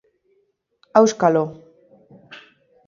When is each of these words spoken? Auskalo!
Auskalo! 0.99 1.43